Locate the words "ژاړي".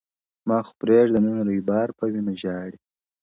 2.41-2.77